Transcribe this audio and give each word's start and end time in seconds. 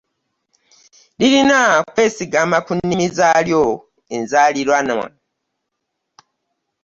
Lirina 1.19 1.59
kwesigama 1.93 2.57
ku 2.65 2.71
nnimi 2.77 3.07
zaalyo 3.17 3.63
enzaaliranwa 4.17 5.07